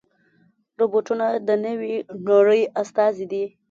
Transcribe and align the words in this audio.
روبوټونه 0.79 1.27
د 1.47 1.49
نوې 1.65 1.93
نړۍ 2.29 2.61
استازي 2.81 3.25
دي. 3.31 3.45